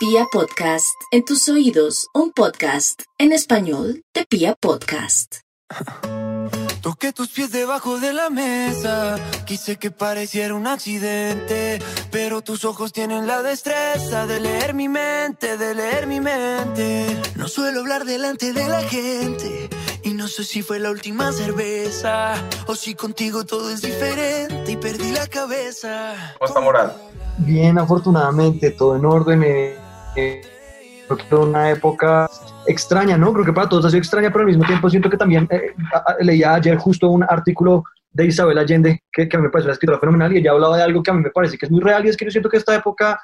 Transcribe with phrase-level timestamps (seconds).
[0.00, 5.40] Pia Podcast, en tus oídos, un podcast en español de Pia Podcast.
[6.80, 12.94] Toqué tus pies debajo de la mesa, quise que pareciera un accidente, pero tus ojos
[12.94, 17.20] tienen la destreza de leer mi mente, de leer mi mente.
[17.36, 19.68] No suelo hablar delante de la gente,
[20.02, 22.36] y no sé si fue la última cerveza,
[22.66, 26.34] o si contigo todo es diferente y perdí la cabeza.
[26.38, 26.96] ¿Cómo está Moral?
[27.36, 29.42] Bien, afortunadamente, todo en orden.
[29.44, 29.89] eh,
[30.20, 30.42] eh,
[31.32, 32.28] una época
[32.66, 33.32] extraña, ¿no?
[33.32, 35.74] Creo que para todos ha sido extraña, pero al mismo tiempo siento que también eh,
[36.20, 39.74] leía ayer justo un artículo de Isabel Allende, que, que a mí me parece una
[39.74, 41.80] escritora fenomenal, y ella hablaba de algo que a mí me parece que es muy
[41.80, 43.20] real, y es que yo siento que esta época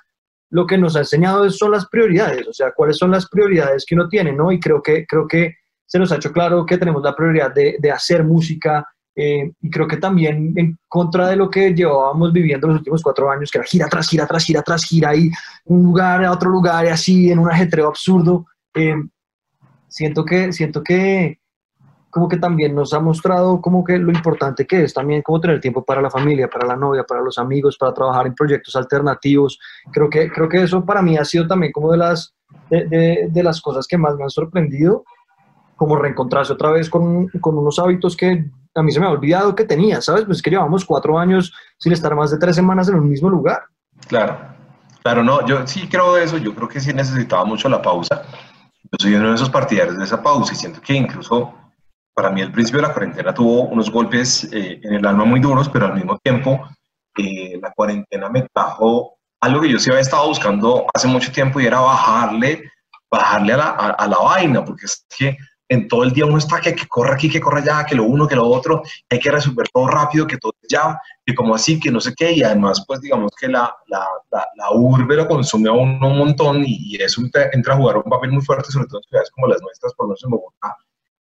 [0.50, 3.94] lo que nos ha enseñado son las prioridades, o sea, cuáles son las prioridades que
[3.94, 4.52] uno tiene, ¿no?
[4.52, 5.54] Y creo que, creo que
[5.84, 9.70] se nos ha hecho claro que tenemos la prioridad de, de hacer música, eh, y
[9.70, 13.58] creo que también en contra de lo que llevábamos viviendo los últimos cuatro años, que
[13.58, 15.30] era gira tras gira, tras gira, tras gira, y
[15.64, 18.94] un lugar a otro lugar, y así, en un ajetreo absurdo, eh,
[19.88, 21.40] siento que, siento que
[22.10, 25.60] como que también nos ha mostrado como que lo importante que es también como tener
[25.60, 29.58] tiempo para la familia, para la novia, para los amigos, para trabajar en proyectos alternativos.
[29.92, 32.34] Creo que, creo que eso para mí ha sido también como de las,
[32.70, 35.04] de, de- de las cosas que más me han sorprendido,
[35.76, 38.46] como reencontrarse otra vez con, con unos hábitos que
[38.76, 40.24] a mí se me ha olvidado que tenía, ¿sabes?
[40.24, 43.30] Pues es que llevamos cuatro años sin estar más de tres semanas en un mismo
[43.30, 43.64] lugar.
[44.08, 44.38] Claro,
[45.02, 48.22] claro, no, yo sí creo eso, yo creo que sí necesitaba mucho la pausa.
[48.84, 51.54] Yo soy uno de esos partidarios de esa pausa y siento que incluso
[52.14, 55.40] para mí el principio de la cuarentena tuvo unos golpes eh, en el alma muy
[55.40, 56.66] duros, pero al mismo tiempo
[57.18, 61.60] eh, la cuarentena me trajo algo que yo sí había estado buscando hace mucho tiempo
[61.60, 62.70] y era bajarle,
[63.10, 65.36] bajarle a la, a, a la vaina, porque es que
[65.68, 68.04] en todo el día uno está que, que corre aquí, que corre allá, que lo
[68.04, 71.80] uno, que lo otro, hay que resolver todo rápido, que todo ya, que como así,
[71.80, 75.26] que no sé qué, y además, pues digamos que la, la, la, la urbe lo
[75.26, 77.20] consume a uno un montón y, y eso
[77.52, 80.06] entra, a jugar un papel muy fuerte, sobre todo en ciudades como las nuestras, por
[80.06, 80.76] lo menos en Bogotá.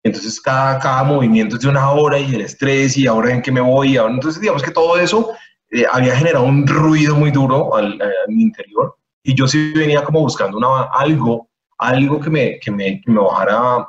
[0.03, 3.53] Entonces, cada, cada movimiento es de una hora y el estrés y ahora en qué
[3.53, 5.33] me voy, y ahora, entonces digamos que todo eso
[5.71, 10.03] eh, había generado un ruido muy duro al, a mi interior y yo sí venía
[10.03, 11.49] como buscando una, algo,
[11.79, 13.87] algo que me, que me, que me bajara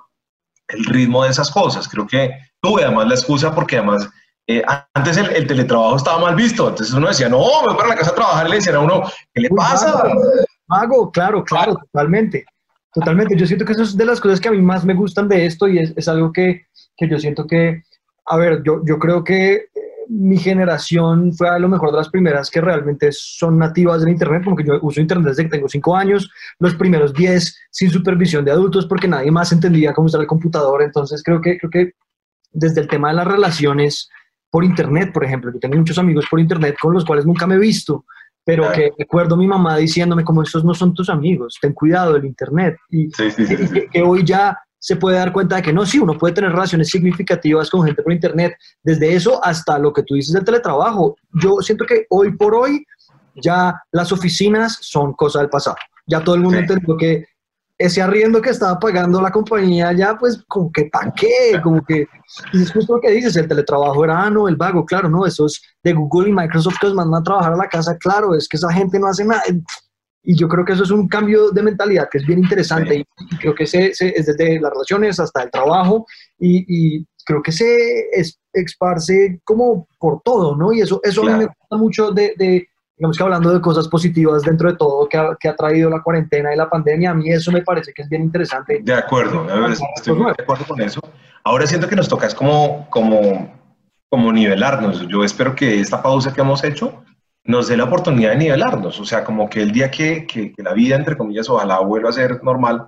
[0.71, 1.87] el ritmo de esas cosas.
[1.87, 4.09] Creo que tuve además la excusa porque además
[4.47, 7.89] eh, antes el, el, teletrabajo estaba mal visto, entonces uno decía, no, me voy para
[7.89, 10.03] la casa a trabajar, le decían a uno, ¿qué le pasa?
[10.67, 12.45] Mago, claro, claro, totalmente.
[12.93, 13.37] Totalmente.
[13.37, 15.45] Yo siento que eso es de las cosas que a mí más me gustan de
[15.45, 16.65] esto y es, es algo que,
[16.97, 17.83] que, yo siento que,
[18.25, 19.67] a ver, yo, yo creo que
[20.13, 24.43] mi generación fue a lo mejor de las primeras que realmente son nativas del Internet,
[24.43, 26.29] como que yo uso Internet desde que tengo cinco años,
[26.59, 30.81] los primeros diez sin supervisión de adultos porque nadie más entendía cómo usar el computador.
[30.81, 31.91] Entonces creo que, creo que
[32.51, 34.09] desde el tema de las relaciones
[34.49, 37.55] por Internet, por ejemplo, yo tengo muchos amigos por Internet con los cuales nunca me
[37.55, 38.03] he visto,
[38.43, 38.75] pero Claro.
[38.77, 42.25] que recuerdo a mi mamá diciéndome como estos no son tus amigos, ten cuidado del
[42.25, 42.75] internet.
[42.89, 43.73] Y Sí, sí, sí, que, sí.
[43.73, 46.51] que- que hoy ya se puede dar cuenta de que no, sí, uno puede tener
[46.51, 51.15] relaciones significativas con gente por internet, desde eso hasta lo que tú dices del teletrabajo.
[51.41, 52.83] Yo siento que hoy por hoy
[53.35, 55.75] ya las oficinas son cosa del pasado.
[56.07, 56.63] Ya todo el mundo Sí.
[56.63, 57.25] entendió que
[57.77, 62.07] ese arriendo que estaba pagando la compañía ya pues como que pa' qué, como que
[62.53, 65.25] y es justo lo que dices, el teletrabajo era, ah, no, el vago, claro, no,
[65.27, 68.47] esos de Google y Microsoft que los mandan a trabajar a la casa, claro, es
[68.47, 69.43] que esa gente no hace nada.
[70.23, 73.03] Y yo creo que eso es un cambio de mentalidad que es bien interesante Sí.
[73.31, 76.05] y, creo que se, se- es desde las relaciones hasta el trabajo
[76.37, 76.65] y,
[76.99, 80.71] y creo que se es, esparce como por todo, ¿no?
[80.73, 81.53] Y eso, eso a mí me Claro.
[81.59, 82.67] gusta mucho de, de,
[82.97, 86.01] digamos que hablando de cosas positivas dentro de todo que ha, que ha traído la
[86.03, 88.79] cuarentena y la pandemia, a mí eso me parece que es bien interesante.
[88.83, 91.01] De acuerdo, a ver, estoy de acuerdo con eso.
[91.43, 93.51] Ahora siento que nos toca es como, como,
[94.09, 95.07] como nivelarnos.
[95.07, 97.03] Yo espero que esta pausa que hemos hecho
[97.43, 98.99] nos dé la oportunidad de nivelarnos.
[98.99, 102.13] O sea, como que el día que, que, la vida, entre comillas, ojalá vuelva a
[102.13, 102.87] ser normal,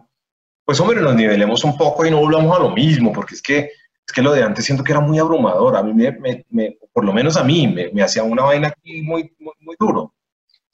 [0.65, 3.57] pues hombre, nos nivelemos un poco y no volvamos a lo mismo, porque es que,
[3.59, 5.75] es que lo de antes siento que era muy abrumador.
[5.75, 9.53] A mí, me, por lo menos a mí, me, me hacía una vaina muy, muy,
[9.59, 10.13] muy duro.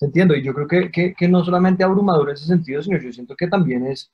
[0.01, 3.11] Entiendo, y yo creo que, que, que no solamente abrumador en ese sentido, sino yo
[3.11, 4.11] siento que también es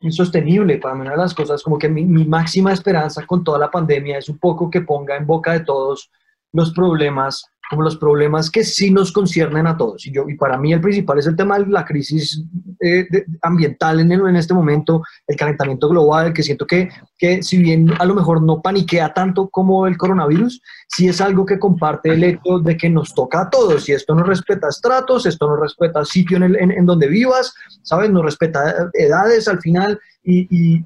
[0.00, 0.78] insostenible.
[0.78, 3.70] Para mí una de las cosas, como que mi, mi máxima esperanza con toda la
[3.70, 6.10] pandemia es un poco que ponga en boca de todos
[6.52, 10.06] los problemas, como los problemas que sí nos conciernen a todos.
[10.06, 12.42] Y, yo, y para mí el principal es el tema de la crisis
[12.80, 16.88] eh, de- ambiental en, el- en este momento, el calentamiento global, que siento que,
[17.18, 21.44] que si bien a lo mejor no paniquea tanto como el coronavirus, sí es algo
[21.44, 23.88] que comparte el hecho de que nos toca a todos.
[23.88, 27.52] Y esto no respeta estratos, esto no respeta sitio en, el- en- en donde vivas,
[27.82, 28.10] ¿sabes?
[28.10, 29.98] No respeta edades al final.
[30.22, 30.84] Y, y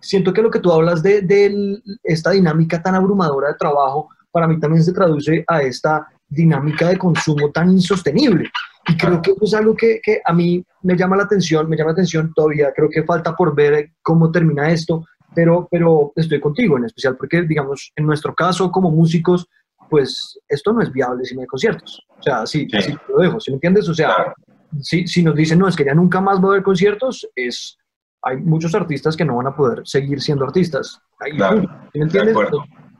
[0.00, 4.46] siento que lo que tú hablas de, de esta dinámica tan abrumadora de trabajo, para
[4.46, 8.50] mí también se traduce a esta dinámica de consumo tan insostenible.
[8.86, 11.76] Y creo que eso es algo que, que, a mí me llama la atención, me
[11.76, 15.04] llama la atención todavía, creo que falta por ver cómo termina esto,
[15.34, 19.46] pero, pero estoy contigo en especial porque, digamos, en nuestro caso como músicos,
[19.88, 22.00] pues esto no es viable si no hay conciertos.
[22.18, 22.94] O sea, sí, sí.
[23.08, 23.88] lo dejo, ¿sí me entiendes?
[23.88, 24.32] O sea,
[24.80, 27.76] si, si nos dicen, no, es que ya nunca más va a haber conciertos, es,
[28.22, 31.00] hay muchos artistas que no van a poder seguir siendo artistas.
[31.18, 32.36] Ahí, ¿sí me entiendes?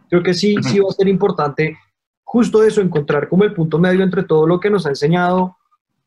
[0.09, 1.79] creo que sí, sí va a ser importante
[2.33, 5.57] justo eso, encontrar como el punto medio entre todo lo que nos ha enseñado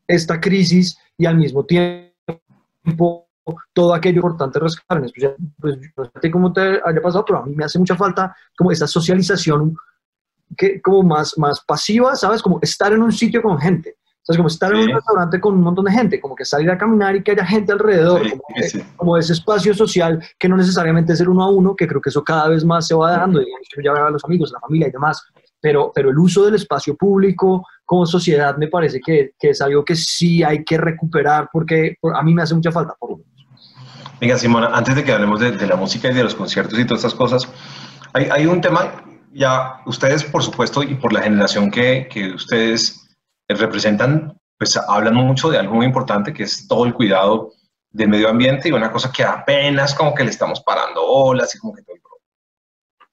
[0.08, 3.28] esta crisis y al mismo tiempo
[3.74, 7.44] todo aquello importante rescatar, en especial, pues no sé cómo te haya pasado, pero a
[7.44, 9.76] mí me hace mucha falta como esta socialización
[10.56, 12.40] que, como más, más pasiva, ¿sabes?
[12.40, 13.96] Como estar en un sitio con gente.
[14.22, 14.38] ¿Sabes?
[14.38, 17.14] Como estar en un restaurante con un montón de gente, como que salir a caminar
[17.14, 18.22] y que haya gente alrededor,
[18.96, 22.08] como, ese espacio social que no necesariamente es el uno a uno, que creo que
[22.08, 23.46] eso cada vez más se va dando, y
[23.84, 25.22] ya a los amigos, la familia y demás,
[25.64, 29.82] pero, pero el uso del espacio público como sociedad me parece que, que es algo
[29.82, 33.20] que sí hay que recuperar porque a mí me hace mucha falta, por lo
[34.20, 36.84] Venga, Simona, antes de que hablemos de, de, la música y de los conciertos y
[36.84, 37.48] todas estas cosas,
[38.12, 43.08] hay, hay, un tema, ya ustedes, por supuesto, y por la generación que, que ustedes
[43.48, 47.52] representan, pues hablan mucho de algo muy importante que es todo el cuidado
[47.90, 51.58] del medio ambiente y una cosa que apenas como que le estamos parando olas y
[51.58, 52.02] como que todo el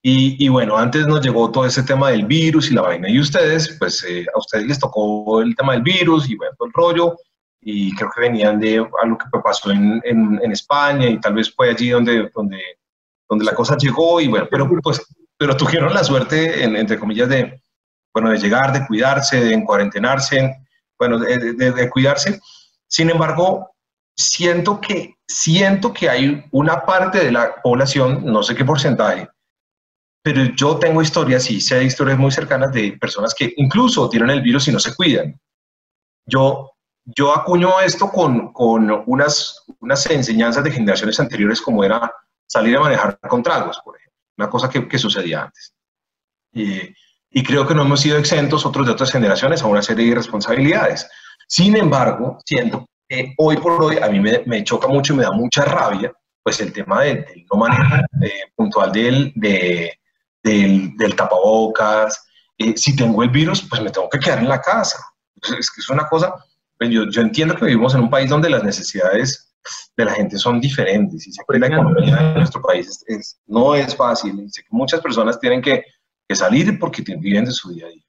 [0.04, 3.76] y, bueno, antes nos llegó todo ese tema del virus y la vaina, y ustedes,
[3.78, 7.18] pues eh, a ustedes les tocó el tema del virus y bueno, todo el rollo,
[7.62, 11.70] y creo que venían de algo que pasó en, en, España y tal vez fue
[11.70, 12.60] allí donde, donde,
[13.30, 15.06] donde la cosa llegó, y bueno, pero pues
[15.38, 17.64] pero tuvieron la suerte, entre comillas, de,
[18.14, 20.56] bueno, de llegar, de cuidarse, de cuarentenarse,
[21.00, 22.40] bueno, de, de, de cuidarse.
[22.88, 23.72] Sin embargo,
[24.16, 29.30] siento que, siento que hay una parte de la población, no sé qué porcentaje,
[30.24, 34.42] pero yo tengo historias y sé historias muy cercanas de personas que incluso tienen el
[34.42, 35.40] virus y no se cuidan.
[36.26, 36.72] Yo,
[37.06, 42.12] yo acuño esto con, con unas, unas enseñanzas de generaciones anteriores como era
[42.48, 45.74] salir a manejar con tragos, por ejemplo, una cosa que, que sucedía antes.
[46.54, 46.82] Y,
[47.32, 50.12] y, creo que no hemos sido exentos otros de otras generaciones a una serie de
[50.12, 51.10] irresponsabilidades.
[51.48, 55.24] Sin embargo, siento que hoy por hoy a mí me, me choca mucho y me
[55.24, 56.14] da mucha rabia
[56.44, 60.00] pues el tema del, no manejo eh, puntual del, de,
[60.44, 62.26] del, del tapabocas.
[62.58, 64.98] Eh, si tengo el virus, pues me tengo que quedar en la casa.
[65.42, 66.34] Es que es una cosa,
[66.78, 69.52] pues yo, yo, entiendo que vivimos en un país donde las necesidades
[69.96, 73.96] de la gente son diferentes y siempre la economía de nuestro país es, no es
[73.96, 74.50] fácil.
[74.54, 75.84] que muchas personas tienen que,
[76.28, 78.04] que salir porque viven de su día a día.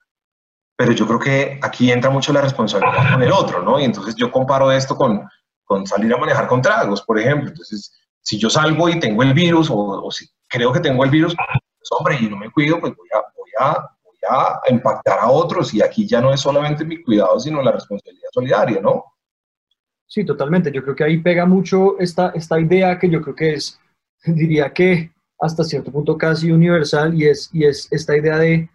[0.77, 3.79] Pero yo creo que aquí entra mucho la responsabilidad con el otro, ¿no?
[3.79, 5.29] Y entonces yo comparo esto con,
[5.65, 7.51] con salir a manejar con tragos, por ejemplo.
[7.51, 11.11] Entonces, si yo salgo y tengo el virus o, o si creo que tengo el
[11.11, 11.35] virus,
[11.83, 15.31] pues, hombre, y no me cuido, pues voy a, voy, a, voy a impactar a
[15.31, 15.75] otros.
[15.75, 19.05] Y aquí ya no es solamente mi cuidado, sino la responsabilidad solidaria, ¿no?
[20.07, 20.71] Sí, totalmente.
[20.71, 23.81] Yo creo que ahí pega mucho esta, esta idea que yo creo que es,
[24.25, 28.71] diría que hasta cierto punto casi universal, y es, y es esta idea de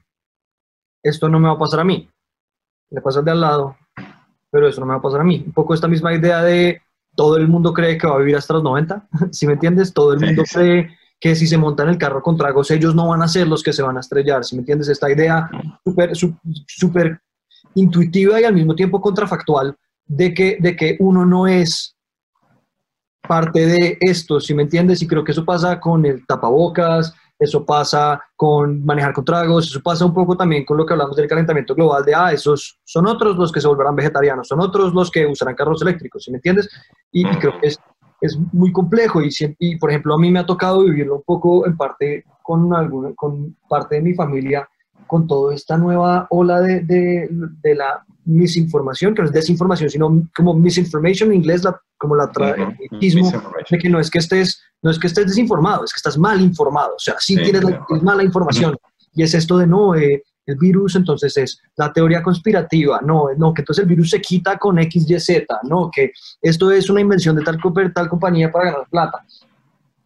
[1.01, 2.09] esto no me va a pasar a mí,
[2.89, 3.77] le pasa al de al lado,
[4.51, 5.44] pero eso no me va a pasar a mí.
[5.45, 6.81] Un poco esta misma idea de
[7.15, 9.94] todo el mundo cree que va a vivir hasta los 90, si me entiendes?
[9.94, 13.22] Todo el mundo cree que si se montan el carro con tragos, ellos no van
[13.22, 14.88] a ser los que se van a estrellar, si me entiendes?
[14.88, 15.50] Esta idea
[15.84, 16.16] súper
[16.68, 17.19] super
[17.75, 19.75] intuitiva y al mismo tiempo contrafactual
[20.06, 21.96] de que, de que uno no es
[23.28, 25.02] parte de esto, si me entiendes?
[25.02, 29.81] Y creo que eso pasa con el tapabocas, eso pasa con manejar con tragos, eso
[29.81, 33.06] pasa un poco también con lo que hablamos del calentamiento global, de, ah, esos son
[33.07, 36.38] otros los que se volverán vegetarianos, son otros los que usarán carros eléctricos, ¿sí me
[36.38, 36.69] entiendes?
[37.12, 37.80] Y, y creo que es
[38.21, 41.66] es muy complejo y, y, por ejemplo, a mí me ha tocado vivirlo un poco
[41.68, 44.68] en parte con, alguna, con parte de mi familia,
[45.06, 47.30] con toda esta nueva ola de, de,
[47.62, 52.28] de la misinformación, que no es desinformación, sino como misinformation en inglés, la, como la
[52.28, 56.40] de que no es que estés no es que estés desinformado, es que estás mal
[56.40, 58.78] informado, o sea, sí, tienes la, mala información.
[59.14, 63.54] Y es esto de no, eh, el virus entonces es la teoría conspirativa, no, no,
[63.54, 67.44] que entonces el virus se quita con XYZ, no, que esto es una invención de
[67.44, 67.59] tal,
[67.94, 69.25] tal compañía para ganar plata.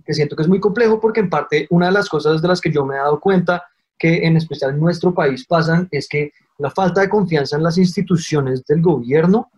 [0.04, 2.60] Que siento que es muy complejo porque en parte una de las cosas de las
[2.60, 3.64] que yo me he dado cuenta
[4.00, 7.78] que en especial en nuestro país pasan es que la falta de confianza en las
[7.78, 9.52] instituciones del gobierno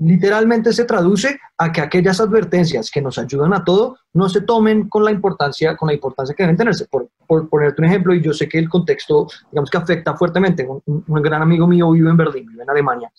[0.00, 4.88] literalmente se traduce a que aquellas advertencias que nos ayudan a todo no se tomen
[4.88, 6.86] con la importancia, con la importancia que deben tenerse.
[6.86, 10.66] Por, por ponerte un ejemplo, y yo sé que el contexto, digamos que afecta fuertemente.
[10.66, 13.12] Un, un, gran amigo mío vive en Berlín, vive en Alemania,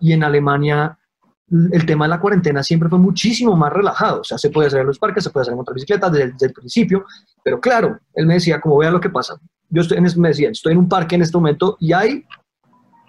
[0.00, 0.98] y en Alemania
[1.70, 4.22] el tema de la cuarentena siempre fue muchísimo más relajado.
[4.22, 6.32] O sea, se puede hacer en los parques, se puede hacer en otras bicicletas desde,
[6.32, 7.04] desde, el principio,
[7.44, 9.38] pero claro, él me decía, como vea lo que pasa.
[9.68, 12.24] Yo estoy en, me decía, estoy en un parque en este momento y hay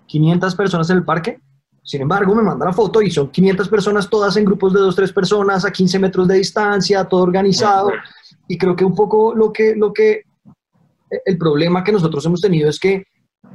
[0.05, 1.41] 500 personas en el parque
[1.87, 4.93] Sin embargo, me manda la foto y son 500 personas, todas en grupos de dos,
[4.93, 7.91] tres personas, a 15 metros de distancia, todo organizado.
[8.45, 10.23] Y creo que un poco lo que, lo que,
[11.23, 13.05] el problema que nosotros hemos tenido es que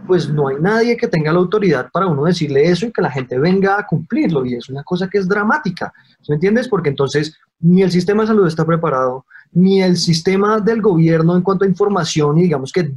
[0.06, 3.10] pues no hay nadie que tenga la autoridad para uno decirle eso y que la
[3.10, 4.46] gente venga a cumplirlo.
[4.46, 5.92] Y es una cosa que es dramática.
[6.26, 6.68] ¿Me entiendes?
[6.68, 11.42] Porque entonces ni el sistema de salud está preparado, ni el sistema del gobierno en
[11.42, 12.94] cuanto a información y digamos que,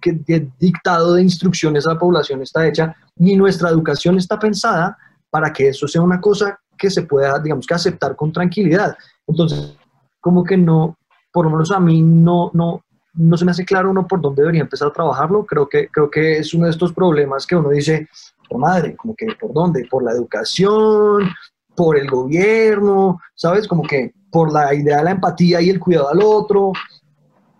[0.00, 4.96] que, dictado de instrucciones a la población está hecha, ni nuestra educación está pensada
[5.30, 8.96] para que eso sea una cosa que se pueda, digamos que aceptar con tranquilidad.
[9.26, 9.76] Entonces,
[10.20, 10.96] como que no,
[11.32, 12.82] por lo menos a mí no, no,
[13.14, 15.44] no se me hace claro uno por dónde debería empezar a trabajarlo.
[15.44, 18.08] Creo que, creo que es uno de estos problemas que uno dice,
[18.50, 21.28] oh, madre, como que por dónde, por la educación,
[21.74, 23.66] por el gobierno, ¿sabes?
[23.68, 26.72] Como que por la idea de la empatía y el cuidado al otro.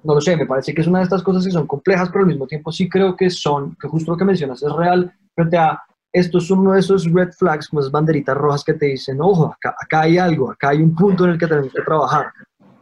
[0.06, 2.20] No lo sé, me parece que es una de estas cosas que son complejas, pero
[2.20, 5.58] al mismo tiempo sí creo que son, que justo lo que mencionas es real frente
[5.58, 5.82] a
[6.12, 9.52] esto es uno de esos red flags, como esas banderitas rojas que te dicen, ojo,
[9.52, 12.32] acá, acá hay algo, acá hay un punto en el que tenemos que trabajar.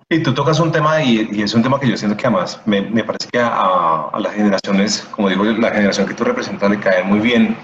[0.08, 2.60] Y tú tocas un tema y, y, es un tema que yo siento que además
[2.66, 6.70] me, me parece que a, a, las generaciones, como digo, la generación que tú representas
[6.70, 7.56] le cae muy bien,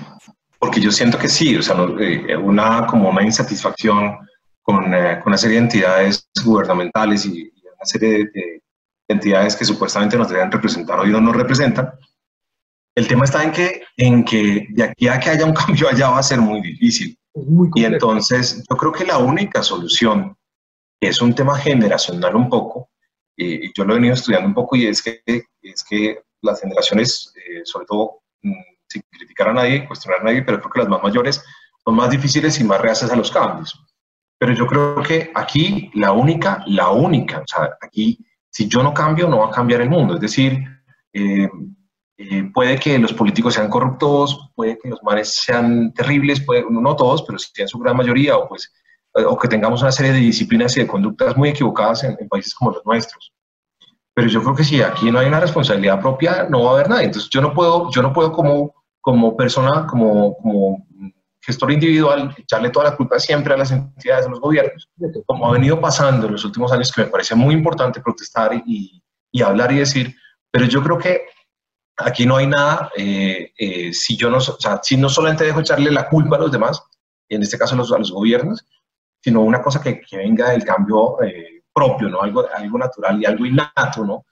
[0.59, 4.17] porque yo siento que sí, o sea, eh, una, como una insatisfacción
[4.63, 8.60] con, eh, con, una serie de entidades gubernamentales y, y una serie de,
[9.11, 11.93] entidades que supuestamente nos deben representar hoy no nos representan.
[12.95, 16.11] El tema está en que, en que de aquí a que haya un cambio allá
[16.11, 17.17] va a ser muy difícil.
[17.35, 20.37] Muy y entonces yo creo que la única solución
[21.01, 22.91] es un tema generacional un poco,
[23.37, 25.23] y yo lo he venido estudiando un poco, y es que,
[25.63, 28.53] es que las generaciones, eh, sobre todo, mm,
[28.89, 31.43] sin criticar a nadie, cuestionar a nadie, pero creo que las más mayores
[31.85, 33.81] son más difíciles y más reacias a los cambios.
[34.39, 38.19] Pero yo creo que aquí la única, la única, o sea, aquí
[38.51, 40.15] si yo no cambio, no va a cambiar el mundo.
[40.15, 40.65] Es decir,
[41.13, 41.49] eh,
[42.19, 47.23] eh, puede que los políticos sean corruptos, puede que los mares sean terribles, no todos,
[47.23, 48.73] pero sí en su gran mayoría, o pues
[49.15, 52.55] eh, o que tengamos una serie de disciplinas y de conductas muy equivocadas en, países
[52.55, 53.33] como los nuestros.
[54.15, 56.89] Pero yo creo que si aquí no hay una responsabilidad propia, no va a haber
[56.89, 57.07] nadie.
[57.07, 60.87] Entonces yo no puedo, yo no puedo como, como persona, como, como
[61.41, 64.89] gestor individual, echarle toda la culpa siempre a las entidades, a los gobiernos,
[65.27, 69.03] como ha venido pasando en los últimos años, que me parece muy importante protestar y,
[69.43, 70.15] hablar y decir,
[70.51, 71.23] pero yo creo que
[71.97, 76.09] aquí no hay nada, eh, eh, si yo no, si no solamente dejo echarle la
[76.09, 76.83] culpa a los demás,
[77.29, 78.67] en este caso a los, gobiernos,
[79.23, 82.23] sino una cosa que, venga del cambio eh, propio, ¿no?
[82.23, 84.25] Algo, algo natural y algo innato, ¿no?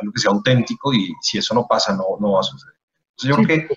[0.00, 2.75] Algo que sea auténtico y si eso no pasa, no va a suceder.
[3.18, 3.68] Yo creo que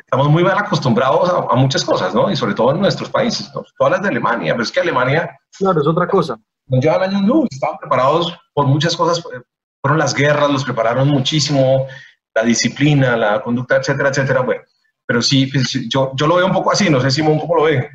[0.00, 2.30] estamos muy mal acostumbrados a, muchas cosas, ¿no?
[2.30, 3.64] Y sobre todo en nuestros países, ¿no?
[3.78, 5.38] Todas las de Alemania, pero es que Alemania...
[5.56, 6.38] Claro, es otra cosa.
[6.66, 9.40] Nos llevan años luz, estaban preparados por muchas cosas, eh,
[9.80, 11.86] fueron las guerras, los prepararon muchísimo,
[12.34, 14.62] la disciplina, la conducta, etcétera, etcétera, bueno.
[15.06, 17.64] Pero sí, pues, yo, yo lo veo un poco así, no sé Simón cómo lo
[17.64, 17.88] ve.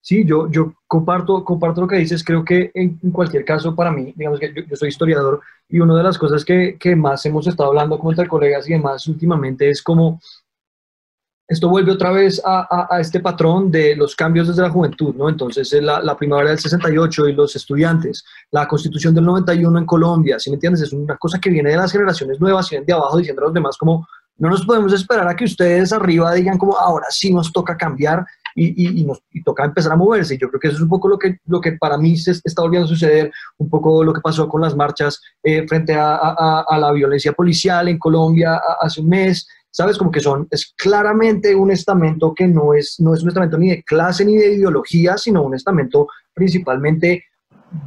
[0.00, 2.22] Sí, yo, yo comparto, comparto lo que dices.
[2.22, 6.02] Creo que en, cualquier caso, para mí, digamos que yo, soy historiador y una de
[6.02, 9.82] las cosas que, que, más hemos estado hablando con entre colegas y demás últimamente es
[9.82, 10.20] como
[11.48, 15.30] esto vuelve otra vez a, a, este patrón de los cambios desde la juventud, ¿no?
[15.30, 20.38] Entonces, la, la, primavera del 68 y los estudiantes, la constitución del 91 en Colombia,
[20.38, 20.82] ¿sí me entiendes?
[20.82, 23.54] Es una cosa que viene de las generaciones nuevas, vienen de abajo diciendo a los
[23.54, 24.06] demás como,
[24.38, 28.24] no nos podemos esperar a que ustedes arriba digan como, ahora sí nos toca cambiar
[28.54, 30.38] y, y, nos, y, toca empezar a moverse.
[30.38, 32.62] Yo creo que eso es un poco lo que, lo que para mí se está
[32.62, 36.64] volviendo a suceder, un poco lo que pasó con las marchas eh, frente a, a,
[36.68, 39.46] a, la violencia policial en Colombia hace un mes.
[39.74, 39.96] ¿Sabes?
[39.96, 43.70] Como que son, es claramente un estamento que no es, no es un estamento ni
[43.70, 47.24] de clase ni de ideología, sino un estamento principalmente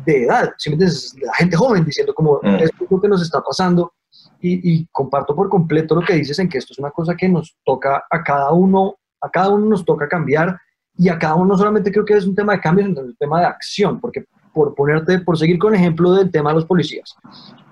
[0.03, 0.51] de edad.
[0.65, 0.85] De
[1.21, 2.55] la gente joven diciendo como, mm.
[2.55, 3.93] esto es lo que nos está pasando.
[4.41, 7.29] Y, y, comparto por completo lo que dices en que esto es una cosa que
[7.29, 10.59] nos toca a cada uno a cada uno nos toca cambiar
[10.97, 13.15] y a cada uno no solamente creo que es un tema de cambio, sino un
[13.15, 16.65] tema de acción, porque por ponerte, por seguir con el ejemplo del tema de los
[16.65, 17.15] policías,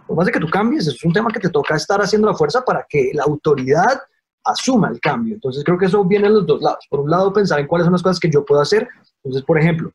[0.09, 2.35] lo más de que tú cambies, es un tema que te toca estar haciendo la
[2.35, 4.01] fuerza para que la autoridad
[4.43, 5.35] asuma el cambio.
[5.35, 6.85] Entonces creo que eso viene de los dos lados.
[6.89, 8.87] Por un lado, pensar en cuáles son las cosas que yo puedo hacer.
[9.23, 9.91] Entonces, por ejemplo,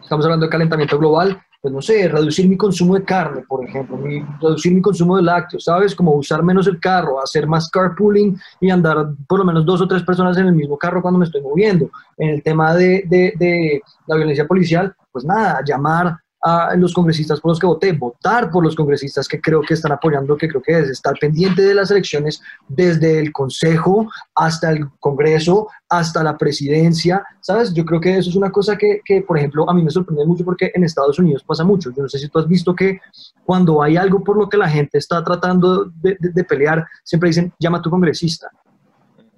[0.00, 3.96] estamos hablando de calentamiento global, pues no sé, reducir mi consumo de carne, por ejemplo,
[4.40, 5.94] reducir mi consumo de lácteos, ¿sabes?
[5.94, 8.96] Como usar menos el carro, hacer más carpooling y andar
[9.28, 11.88] por lo menos dos o tres personas en el mismo carro cuando me estoy moviendo.
[12.18, 17.40] En el tema de, de, de la violencia policial, pues nada, llamar a los congresistas
[17.40, 20.60] por los que voté, votar por los congresistas que creo que están apoyando, que creo
[20.60, 26.36] que es estar pendiente de las elecciones desde el Consejo hasta el Congreso, hasta la
[26.36, 27.72] presidencia, ¿sabes?
[27.72, 30.26] Yo creo que eso es una cosa que, que, por ejemplo, a mí me sorprende
[30.26, 31.90] mucho porque en Estados Unidos pasa mucho.
[31.90, 32.98] Yo no sé si tú has visto que
[33.44, 37.28] cuando hay algo por lo que la gente está tratando de, de, de pelear, siempre
[37.28, 38.50] dicen, llama a tu congresista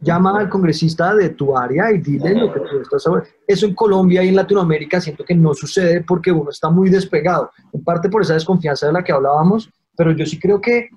[0.04, 3.28] llama al congresista de tu área y dile lo que tú estás hablando.
[3.46, 7.50] Eso en Colombia y en Latinoamérica siento que no sucede porque uno está muy despegado,
[7.72, 10.90] en parte por esa desconfianza de la que hablábamos, pero yo sí creo que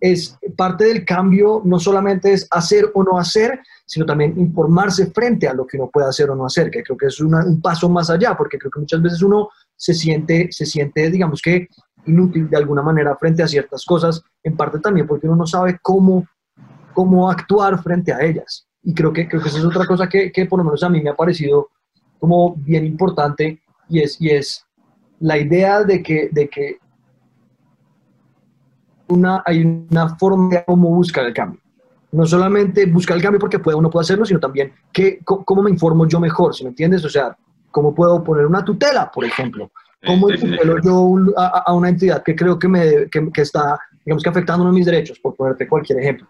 [0.00, 5.46] es parte del cambio, no solamente es hacer o no hacer, sino también informarse frente
[5.46, 7.88] a lo que uno puede hacer o no hacer, que creo que es un paso
[7.88, 11.68] más allá, porque creo que muchas veces uno se siente, se siente, digamos que,
[12.06, 15.78] inútil de alguna manera frente a ciertas cosas, en parte también porque uno no sabe
[15.82, 16.26] cómo,
[17.00, 18.66] cómo actuar frente a ellas.
[18.82, 20.90] Y creo que, creo que esa es otra cosa que, que por lo menos a
[20.90, 21.70] mí me ha parecido
[22.18, 24.66] como bien importante y es, y es
[25.20, 26.76] la idea de que, de que
[29.08, 31.58] una, hay una forma de cómo buscar el cambio.
[32.12, 35.70] No solamente buscar el cambio porque puede, uno puede hacerlo, sino también que, cómo me
[35.70, 37.02] informo yo mejor, si me entiendes?
[37.06, 37.34] O sea,
[37.70, 39.70] cómo puedo poner una tutela, por ejemplo.
[40.06, 44.28] ¿Cómo tutelo yo a, una entidad que creo que, me, que, que, está, digamos que
[44.28, 46.28] afectando uno de mis derechos, por ponerte cualquier ejemplo?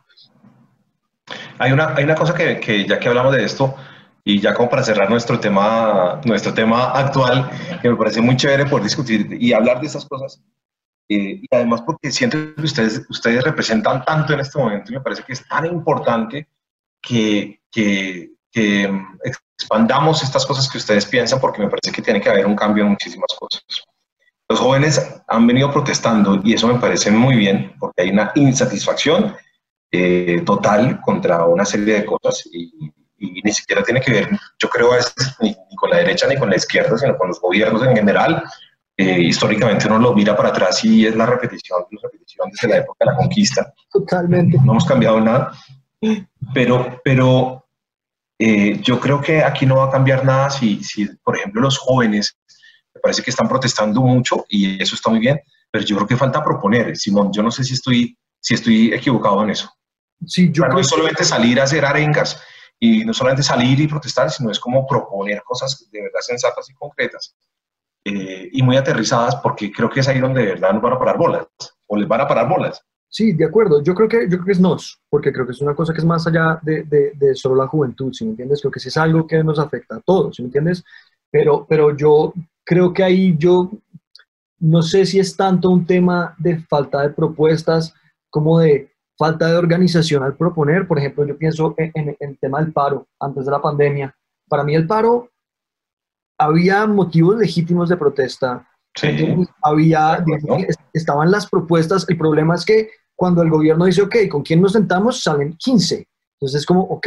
[1.61, 3.77] Hay una, hay una cosa que, que, ya que hablamos de esto,
[4.25, 7.51] y ya como para cerrar nuestro tema, nuestro tema actual,
[7.83, 10.43] que me parece muy chévere por discutir y hablar de esas cosas,
[11.09, 15.03] eh, y además porque siento que ustedes, ustedes representan tanto en este momento y me
[15.03, 16.49] parece que es tan importante
[17.03, 18.91] que, que, que
[19.59, 22.85] expandamos estas cosas que ustedes piensan porque me parece que tiene que haber un cambio
[22.85, 23.63] en muchísimas cosas.
[24.49, 29.35] Los jóvenes han venido protestando y eso me parece muy bien porque hay una insatisfacción
[29.93, 34.93] eh, total contra una serie de cosas y, ni siquiera tiene que ver, yo creo,
[34.93, 37.95] a veces ni, con la derecha ni con la izquierda, sino con los gobiernos en
[37.95, 38.43] general.
[38.97, 42.77] Eh, históricamente uno lo mira para atrás y es la repetición, la repetición desde la
[42.79, 43.75] época de la conquista.
[43.91, 44.59] Totalmente.
[44.65, 45.53] No hemos cambiado nada,
[46.55, 47.67] pero, pero
[48.39, 51.77] eh, yo creo que aquí no va a cambiar nada si, si, por ejemplo, los
[51.77, 52.39] jóvenes,
[52.95, 56.17] me parece que están protestando mucho y eso está muy bien, pero yo creo que
[56.17, 56.97] falta proponer.
[56.97, 59.71] Simón, yo no sé si estoy, si estoy equivocado en eso.
[60.27, 62.43] Sí, yo no es solamente salir a hacer arengas
[62.79, 66.75] y no solamente salir y protestar, sino es como proponer cosas de verdad sensatas y
[66.75, 67.35] concretas
[68.05, 70.99] eh, y muy aterrizadas, porque creo que es ahí donde de verdad nos van a
[70.99, 71.47] parar bolas,
[71.87, 72.83] o les van a parar bolas.
[73.13, 73.83] Sí, de acuerdo.
[73.83, 75.99] Yo creo que, yo creo que es nos, porque creo que es una cosa que
[75.99, 78.61] es más allá de, de, solo la juventud, ¿sí me entiendes?
[78.61, 80.85] Creo que sí es algo que nos afecta a todos, ¿sí me entiendes?
[81.31, 82.33] Pero, pero yo
[82.65, 83.71] creo que ahí yo
[84.61, 87.93] no sé si es tanto un tema de falta de propuestas
[88.31, 88.90] como de
[89.21, 90.89] falta de organización al proponer.
[90.89, 94.17] Por ejemplo, yo pienso en, el tema del paro antes de la pandemia.
[94.49, 95.29] Para mí el paro
[96.39, 98.67] había motivos legítimos de protesta.
[99.63, 100.25] había,
[100.95, 102.07] estaban las propuestas.
[102.09, 105.23] El problema es que cuando el gobierno dice, ok, ¿con quién nos sentamos?
[105.23, 106.09] Salen 15.
[106.37, 107.07] Entonces es como, ok,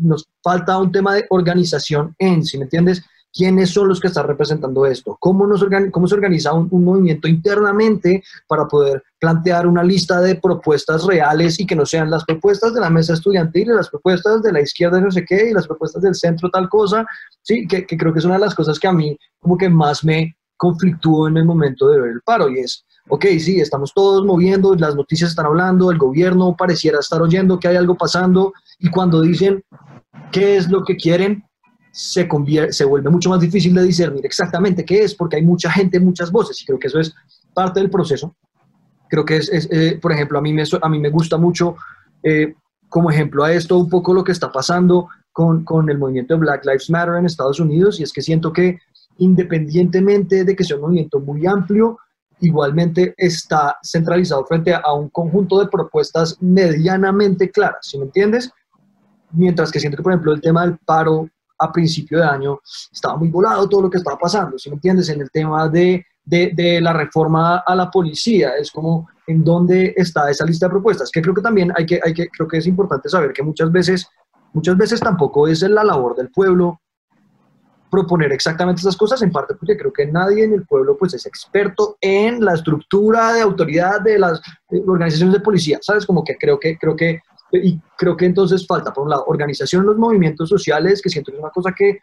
[0.00, 3.04] nos falta un tema de organización en, ¿sí me entiendes?
[3.34, 5.16] ¿Quiénes son los que están representando esto?
[5.18, 11.04] ¿Cómo, nos cómo se organiza un, movimiento internamente para poder plantear una lista de propuestas
[11.04, 14.60] reales y que no sean las propuestas de la mesa estudiantil, las propuestas de la
[14.60, 17.04] izquierda no sé qué y las propuestas del centro tal cosa?
[17.42, 19.68] Sí, que, que creo que es una de las cosas que a mí como que
[19.68, 23.92] más me conflictúo en el momento de ver el paro y es, ok, sí, estamos
[23.92, 28.52] todos moviendo, las noticias están hablando, el gobierno pareciera estar oyendo que hay algo pasando
[28.78, 29.62] y cuando dicen
[30.32, 31.44] qué es lo que quieren,
[31.94, 32.28] se,
[32.70, 36.32] se vuelve mucho más difícil de discernir exactamente qué es, porque hay mucha gente, muchas
[36.32, 37.14] voces y creo que eso es
[37.54, 38.34] parte del proceso.
[39.08, 41.76] Creo que es, eh, por ejemplo, a mí me, a mí me gusta mucho,
[42.24, 42.54] eh,
[42.88, 46.40] como ejemplo a esto, un poco lo que está pasando con, con el movimiento de
[46.40, 48.78] Black Lives Matter en Estados Unidos y es que siento que
[49.18, 52.00] independientemente de que sea un movimiento muy amplio,
[52.40, 58.50] igualmente está centralizado frente a un conjunto de propuestas medianamente claras, ¿sí me entiendes?
[59.30, 62.60] Mientras que siento que, por ejemplo, el tema del paro a principio de año
[62.92, 65.08] estaba muy volado todo lo que estaba pasando, ¿sí me entiendes?
[65.08, 69.94] En el tema de, de, de la reforma a la policía, es como en dónde
[69.96, 72.58] está esa lista de propuestas, que creo que también hay que, hay que, creo que
[72.58, 74.06] es importante saber que muchas veces,
[74.52, 76.80] muchas veces tampoco es la labor del pueblo
[77.90, 81.26] proponer exactamente esas cosas, en parte porque creo que nadie en el pueblo pues es
[81.26, 84.40] experto en la estructura de autoridad de las
[84.84, 86.04] organizaciones de policía, ¿sabes?
[86.04, 87.20] Como que creo que, creo que,
[87.62, 91.30] y creo que entonces falta, por un lado, organización en los movimientos sociales, que siento
[91.30, 91.98] que es una cosa que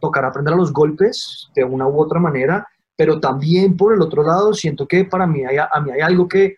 [0.00, 4.22] tocará aprender a los golpes de una u otra manera, pero también por el otro
[4.22, 6.56] lado siento que para mí hay, a mí hay algo que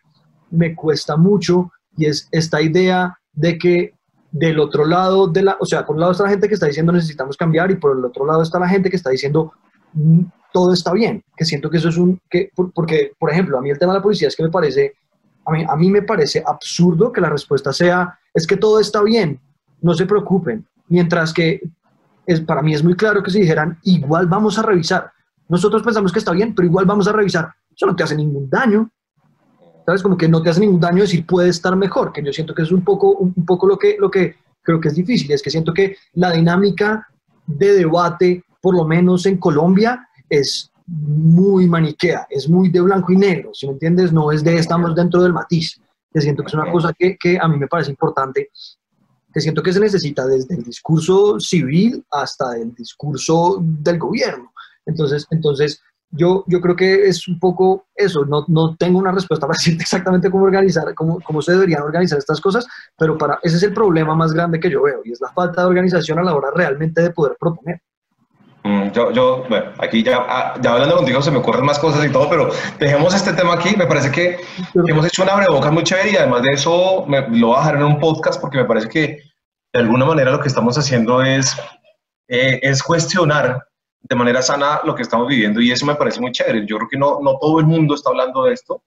[0.51, 3.95] me cuesta mucho y es esta idea de que
[4.31, 6.67] del otro lado de la, o sea, por un lado está la gente que está
[6.67, 9.53] diciendo necesitamos cambiar y por el otro lado está la gente que está diciendo
[9.93, 10.23] mm,
[10.55, 13.71] todo está bien, que siento que eso es un, que, porque, por ejemplo, a mí
[13.71, 14.95] el tema de la policía es que me parece,
[15.47, 19.41] a mí, a me parece absurdo que la respuesta sea, es que todo está bien,
[19.81, 21.61] no se preocupen, mientras que
[22.47, 25.13] para mí es muy claro que si dijeran, igual vamos a revisar,
[25.49, 28.49] nosotros pensamos que está bien, pero igual vamos a revisar, eso no te hace ningún
[28.49, 28.91] daño,
[29.85, 30.03] ¿sabes?
[30.03, 32.63] Como que no te hace ningún daño decir puede estar mejor, que yo siento que
[32.63, 35.31] es un poco, un, poco lo, que, lo, que, creo que es difícil.
[35.31, 37.07] Es que siento que la dinámica
[37.47, 43.17] de debate, por lo menos en Colombia, es muy maniquea, es muy de blanco y
[43.17, 45.81] negro, si me entiendes, no es de estamos dentro del matiz,
[46.13, 48.51] que siento que es una cosa que, que a mí me parece importante,
[49.33, 54.53] que siento que se necesita desde el discurso civil hasta el discurso del gobierno.
[54.87, 59.47] Entonces, entonces yo, yo creo que es un poco eso, no, no tengo una respuesta
[59.47, 62.67] para decirte exactamente cómo organizar, cómo, cómo se deberían organizar estas cosas,
[62.97, 65.63] pero para, ese es el problema más grande que yo veo y es la falta
[65.63, 67.81] de organización a la hora realmente de poder proponer.
[68.67, 72.03] Mm, yo, yo, bueno, aquí ya, ah, ya hablando contigo se me ocurren más cosas
[72.07, 73.77] y todo, pero dejemos este tema aquí.
[73.77, 74.39] Me parece que,
[74.89, 77.77] hemos hecho una boca muy chévere y además de eso me, lo voy a dejar
[77.77, 79.23] en un podcast porque me parece que
[79.71, 81.55] de alguna manera lo que estamos haciendo es,
[82.27, 83.67] eh, es cuestionar
[84.01, 86.65] de manera sana lo que estamos viviendo y eso me parece muy chévere.
[86.67, 88.83] Yo creo que no, no todo el mundo está hablando de esto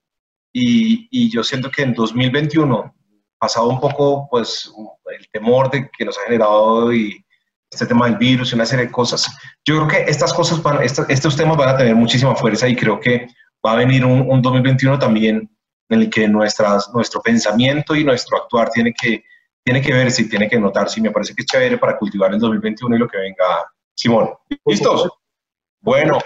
[0.52, 2.96] y, y yo siento que en 2021,
[3.38, 4.74] pasado un poco pues
[5.06, 7.24] el temor de que nos ha generado y
[7.70, 9.28] este tema del virus y una serie de cosas.
[9.66, 13.00] Yo creo que estas cosas, van, estos temas van a tener muchísima fuerza y creo
[13.00, 13.28] que
[13.66, 15.50] va a venir un, un 2021 también
[15.90, 19.24] en el que nuestras, nuestro pensamiento y nuestro actuar tiene que,
[19.64, 22.34] tiene que ver si tiene que notar si me parece que es chévere para cultivar
[22.34, 23.46] el 2021 y lo que venga.
[23.96, 24.30] Simón,
[24.66, 25.10] ¿listos?
[25.82, 26.20] Bueno,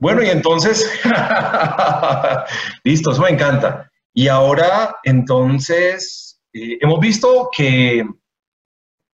[0.00, 0.90] bueno, y entonces,
[2.84, 3.90] listos, me encanta.
[4.14, 8.08] Y ahora, entonces, eh, hemos visto que,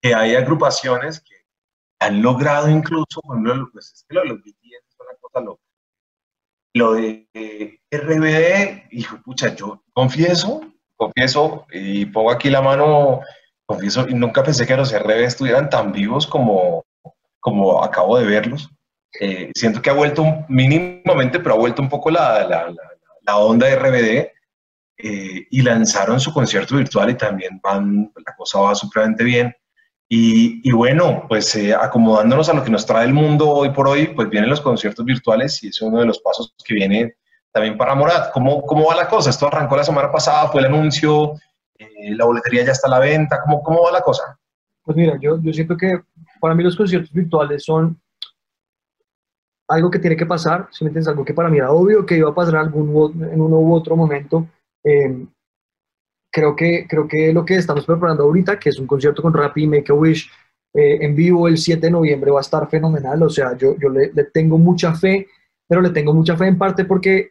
[0.03, 1.34] que hay agrupaciones que
[2.05, 5.41] han logrado incluso, por ejemplo, pues es que lo de los BTS es una cosa
[5.41, 5.63] loca.
[6.75, 10.61] Lo de eh, RBD, hijo, pucha, yo confieso,
[10.97, 13.21] confieso, y pongo aquí la mano,
[13.67, 16.85] confieso, y nunca pensé que los RBD estuvieran tan vivos como,
[17.41, 18.71] como acabo de verlos.
[19.21, 22.83] Eh, siento que ha vuelto mínimamente, pero ha vuelto un poco la, la, la,
[23.23, 24.35] la onda de RBD
[24.97, 29.55] eh, y lanzaron su concierto virtual y también van, la cosa va supremamente bien.
[30.17, 34.07] Y, bueno, pues eh, acomodándonos a lo que nos trae el mundo hoy por hoy,
[34.15, 37.17] pues vienen los conciertos virtuales y es uno de los pasos que viene
[37.51, 38.31] también para Morat.
[38.33, 39.31] ¿Cómo, cómo va la cosa?
[39.31, 41.33] Esto arrancó la semana pasada, fue el anuncio,
[41.77, 44.39] eh, la boletería ya está a la venta, ¿cómo, cómo va la cosa?
[44.85, 46.01] Pues mira, yo, yo siento que
[46.39, 48.01] para mí los conciertos virtuales son
[49.67, 52.19] algo que tiene que pasar, si me entiendes, algo que para mí era obvio que
[52.19, 54.47] iba a pasar algún, en uno u otro momento.
[54.85, 55.27] Eh,
[56.35, 59.63] creo que, creo que lo que estamos preparando ahorita, que es un concierto con Rappi
[59.63, 60.29] y Make a Wish
[60.75, 63.23] eh, en vivo el 7 de noviembre, va a estar fenomenal.
[63.23, 65.29] O sea, yo, yo le, le, tengo mucha fe,
[65.69, 67.31] pero le tengo mucha fe en parte porque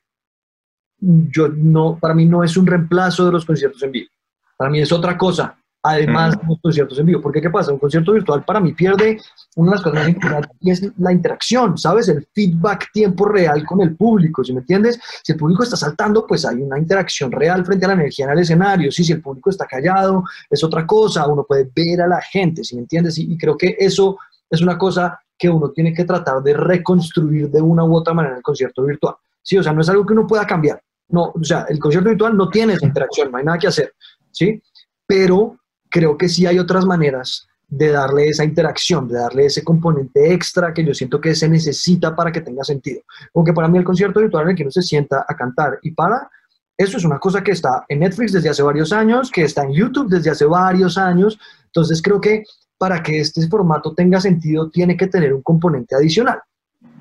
[0.98, 4.10] yo no, para mí no es un reemplazo de los conciertos en vivo.
[4.56, 7.22] Para mí es otra cosa además de los conciertos en vivo.
[7.22, 7.72] Porque ¿qué pasa?
[7.72, 9.20] Un concierto virtual para mí pierde
[9.58, 12.08] una de las cosas más importantes y es la interacción, ¿sabes?
[12.08, 15.00] El feedback tiempo real con el público, ¿sí me entiendes?
[15.22, 18.32] Si el público está saltando, pues hay una interacción real frente a la energía en
[18.32, 18.92] el escenario.
[18.92, 22.64] Sí, si el público está callado, es otra cosa, uno puede ver a la gente,
[22.64, 23.18] ¿sí me entiendes?
[23.18, 24.18] Y, y creo que eso
[24.50, 28.38] es una cosa que uno tiene que tratar de reconstruir de una u otra manera
[28.38, 29.16] el concierto virtual.
[29.42, 30.82] Sí, o sea, no es algo que uno pueda cambiar.
[31.10, 33.94] No, o sea, el concierto virtual no tiene esa interacción, no hay nada que hacer,
[34.32, 34.62] ¿sí?
[35.06, 35.58] Pero
[35.94, 40.74] creo que sí hay otras maneras de darle esa interacción, de darle ese componente extra
[40.74, 43.02] que yo siento que se necesita para que tenga sentido.
[43.32, 45.92] Porque para mí el concierto virtual en el que uno se sienta a cantar y
[45.92, 46.32] para,
[46.76, 49.74] eso es una cosa que está en Netflix desde hace varios años, que está en
[49.74, 51.38] YouTube desde hace varios años.
[51.66, 52.44] Entonces creo que
[52.80, 56.40] para que este formato tenga sentido tiene que tener un componente adicional.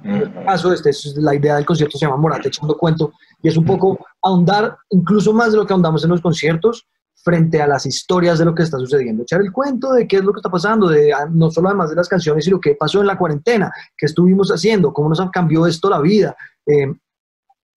[0.05, 3.49] En este caso, este es la idea del concierto, se llama Morate echando cuento, y
[3.49, 6.87] es un poco ahondar incluso más de lo que ahondamos en los conciertos,
[7.23, 10.25] frente a las historias de lo que está sucediendo, echar el cuento de qué es
[10.25, 13.01] lo que está pasando, de ah, no solo además de las canciones, sino qué pasó
[13.01, 16.37] en la cuarentena, qué estuvimos haciendo, cómo nos cambió esto la vida.
[16.67, 16.93] Eh,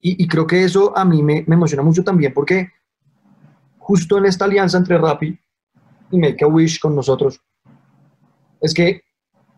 [0.01, 2.69] y, y, creo que eso a mí me, me, emociona mucho también porque
[3.77, 5.39] justo en esta alianza entre Rappi
[6.11, 7.39] y Make a Wish con nosotros,
[8.61, 9.01] es que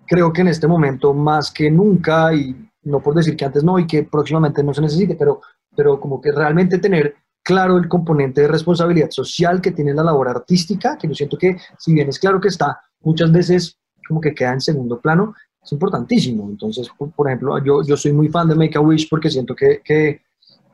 [0.06, 3.80] creo que en este momento más que nunca, y no por decir que antes no
[3.80, 5.42] y que próximamente no se necesite, pero,
[5.76, 7.16] pero como que realmente tener
[7.48, 11.56] claro el componente de responsabilidad social que tiene la labor artística, que yo siento que
[11.80, 15.34] si bien es claro que está, muchas veces como que queda en segundo plano,
[15.64, 16.50] es importantísimo.
[16.50, 19.82] Entonces, por, ejemplo, yo, yo soy muy fan de Make a Wish porque siento que,
[19.82, 20.20] que,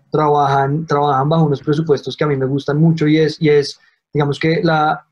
[0.10, 3.80] trabajan, trabajan bajo unos presupuestos que a mí me gustan mucho y es, y es
[4.12, 5.06] digamos que la,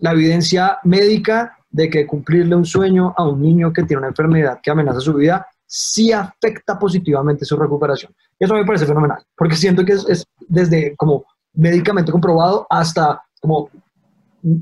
[0.00, 4.60] la evidencia médica de que cumplirle un sueño a un niño que tiene una enfermedad
[4.62, 8.14] que amenaza su vida sí afecta positivamente su recuperación.
[8.42, 11.24] Eso me parece fenomenal, porque siento que es, es desde como
[11.54, 13.70] médicamente comprobado hasta como,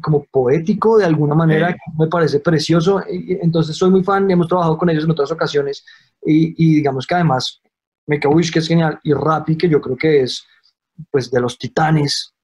[0.03, 3.03] como poético de alguna manera, me parece precioso.
[3.09, 5.83] Entonces soy muy fan, hemos trabajado con ellos en otras ocasiones
[6.27, 7.63] y, y digamos que además
[8.07, 10.45] Make a Wish, que es genial, y Rappi, que yo creo que es
[11.11, 12.35] pues de los titanes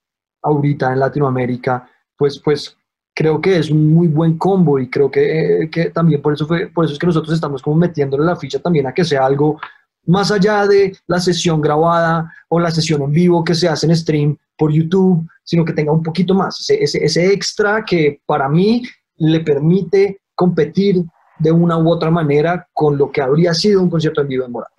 [0.41, 2.75] ahorita en Latinoamérica, pues, pues
[3.13, 6.47] creo que es un muy buen combo y creo que, eh, que también por eso,
[6.47, 9.23] fue, por eso es que nosotros estamos como metiéndole la ficha también a que sea
[9.23, 9.59] algo
[10.07, 13.95] más allá de la sesión grabada o la sesión en vivo que se hace en
[13.95, 18.49] stream por YouTube, sino que tenga un poquito más, ese, ese, ese extra que para
[18.49, 18.83] mí
[19.17, 21.03] le permite competir
[21.39, 24.51] de una u otra manera con lo que habría sido un concierto en vivo en
[24.51, 24.71] Moral.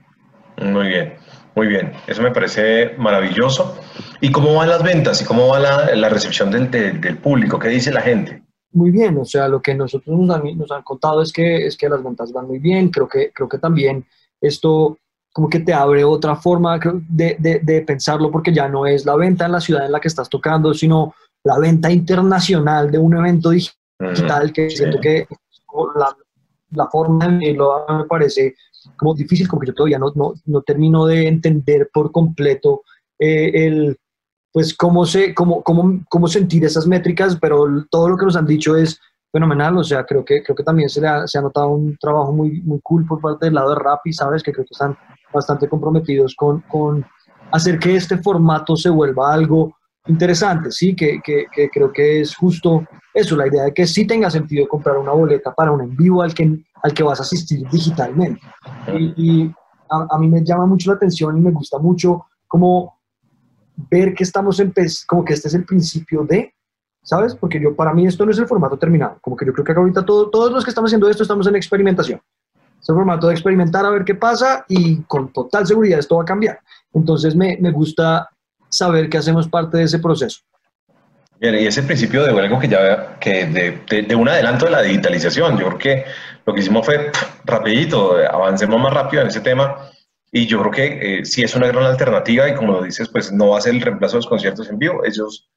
[0.60, 1.14] Muy bien,
[1.54, 1.92] muy bien.
[2.06, 3.78] Eso me parece maravilloso.
[4.20, 5.22] ¿Y cómo van las ventas?
[5.22, 7.58] ¿Y cómo va la, la recepción del, del, del, público?
[7.58, 8.42] ¿Qué dice la gente?
[8.72, 11.76] Muy bien, o sea, lo que nosotros nos han, nos han contado es que, es
[11.76, 12.90] que las ventas van muy bien.
[12.90, 14.04] Creo que, creo que también
[14.40, 14.98] esto
[15.38, 19.14] como que te abre otra forma de, de, de, pensarlo porque ya no es la
[19.14, 23.16] venta en la ciudad en la que estás tocando, sino la venta internacional de un
[23.16, 24.78] evento digital que sí.
[24.78, 25.28] siento que
[25.94, 26.16] la,
[26.72, 28.56] la forma de verlo me parece
[28.96, 32.82] como difícil, como que yo todavía no, no, no termino de entender por completo
[33.20, 33.96] eh, el,
[34.52, 38.46] pues cómo, se, cómo, cómo, cómo sentir esas métricas, pero todo lo que nos han
[38.46, 38.98] dicho es
[39.30, 41.96] fenomenal, o sea, creo que, creo que también se, le ha, se ha notado un
[41.96, 44.42] trabajo muy, muy cool por parte del lado de Rappi, ¿sabes?
[44.42, 44.98] Que creo que están
[45.32, 47.04] bastante comprometidos con, con
[47.52, 49.74] hacer que este formato se vuelva algo
[50.06, 50.94] interesante, ¿sí?
[50.96, 54.66] Que, que, que, creo que es justo eso, la idea de que sí tenga sentido
[54.66, 58.40] comprar una boleta para un en vivo al que, al que vas a asistir digitalmente.
[58.96, 59.54] Y, y
[59.90, 62.98] a, a, mí me llama mucho la atención y me gusta mucho como
[63.90, 64.60] ver que estamos
[65.06, 66.54] como que este es el principio de,
[67.02, 67.34] ¿sabes?
[67.34, 69.72] Porque yo, para mí esto no es el formato terminado, como que yo creo que
[69.72, 72.20] ahorita todo, todos los que estamos haciendo esto estamos en experimentación.
[72.80, 76.22] Es el formato de experimentar a ver qué pasa y con total seguridad esto va
[76.22, 76.60] a cambiar.
[76.94, 78.28] Entonces me, me gusta
[78.68, 80.40] saber que hacemos parte de ese proceso.
[81.40, 84.72] Bien, y ese principio de algo que ya que de, de, de, un adelanto de
[84.72, 85.56] la digitalización.
[85.56, 86.04] Yo creo que
[86.44, 89.76] lo que hicimos fue pff, rapidito, avancemos más rápido en ese tema
[90.32, 93.50] y yo creo que eh, es una gran alternativa y como lo dices, pues no
[93.50, 95.04] va a ser el reemplazo de los conciertos en vivo.
[95.04, 95.48] Ellos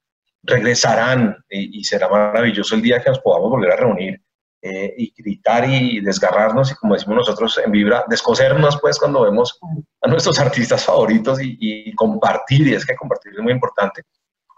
[0.44, 4.20] regresarán y, y será maravilloso el día que nos podamos volver a reunir
[4.62, 9.58] eh, y gritar y desgarrarnos y como decimos nosotros en Vibra, descosernos pues cuando vemos
[10.00, 14.02] a nuestros artistas favoritos y, y compartir, y es que compartir es muy importante.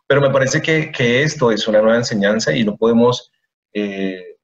[0.07, 3.33] Pero me parece que, que esto es una nueva enseñanza y no podemos
[3.73, 4.37] eh,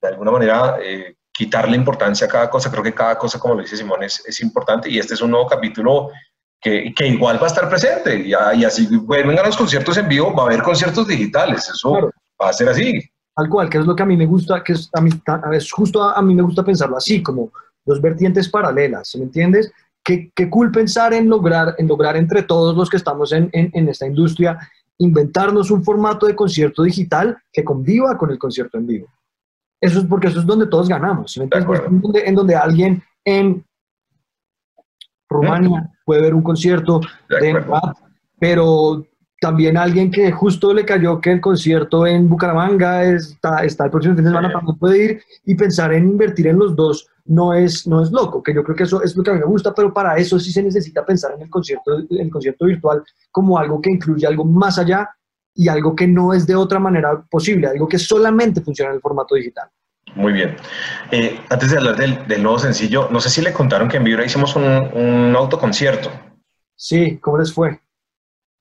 [0.00, 2.70] de alguna manera eh, quitarle importancia a cada cosa.
[2.70, 5.30] Creo que cada cosa, como lo dice Simón, es, es importante y este es un
[5.30, 6.10] nuevo capítulo
[6.60, 8.16] que, que, igual va a estar presente.
[8.16, 11.68] Y, y así vuelven a los conciertos en vivo, va a haber conciertos digitales.
[11.68, 12.10] Eso claro.
[12.40, 13.10] va a ser así.
[13.36, 15.10] Tal cual, que es lo que a mí me gusta, que es, a mí,
[15.52, 17.52] es justo a, a mí me gusta pensarlo así, como
[17.84, 19.70] dos vertientes paralelas, ¿me entiendes?
[20.02, 23.70] Qué, qué cool pensar en lograr, en lograr entre todos los que estamos en, en,
[23.74, 24.58] en, esta industria,
[24.98, 29.08] inventarnos un formato de concierto digital que conviva con el concierto en vivo.
[29.80, 31.36] Eso es porque eso es donde todos ganamos.
[31.36, 31.80] ¿me entiendes?
[31.86, 33.62] En donde, en donde alguien en
[35.28, 37.96] Rumania puede ver un concierto de, de rap,
[38.38, 39.04] pero
[39.40, 44.14] también alguien que justo le cayó que el concierto en Bucaramanga está, está el próximo
[44.14, 47.86] fin de semana, también puede ir y pensar en invertir en los dos no es,
[47.86, 49.74] no es loco, que yo creo que eso es lo que a mí me gusta,
[49.74, 53.80] pero para eso sí se necesita pensar en el concierto, el concierto virtual como algo
[53.80, 55.10] que incluye algo más allá
[55.54, 59.02] y algo que no es de otra manera posible, algo que solamente funciona en el
[59.02, 59.68] formato digital.
[60.14, 60.56] Muy bien.
[61.10, 64.04] Eh, antes de hablar del, del, nuevo sencillo, no sé si le contaron que en
[64.04, 66.10] Vibra hicimos un, un autoconcierto.
[66.76, 67.80] Sí, ¿cómo les fue?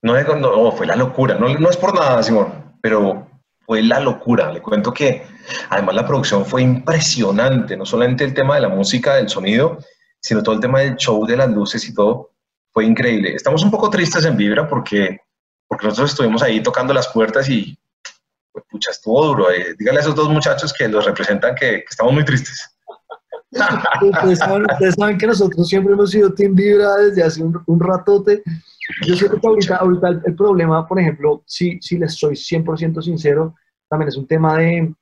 [0.05, 3.27] No, no, fue la locura, no, no es por nada, Simón, pero
[3.65, 4.53] fue la locura.
[4.53, 5.25] Le cuento que
[5.71, 9.79] además la producción fue impresionante, no solamente el tema de la música, del sonido,
[10.19, 12.33] sino todo el tema del show, de las luces y todo,
[12.71, 13.33] fue increíble.
[13.33, 15.21] Estamos un poco tristes en Vibra porque,
[15.67, 17.75] porque nosotros estuvimos ahí tocando las puertas y,
[18.51, 19.49] pues, pucha, estuvo duro.
[19.49, 19.73] Eh.
[19.75, 22.77] Dígale a esos dos muchachos que los representan que, estamos muy tristes.
[23.49, 27.79] ustedes, saben, ustedes, saben, que nosotros siempre hemos sido Team Vibra desde hace un, un
[27.79, 28.43] ratote.
[29.07, 33.01] Yo siento que ahorita, ahorita el, el, problema, por ejemplo, si, si les soy 100%
[33.01, 33.55] sincero,
[33.89, 34.93] también es un tema de,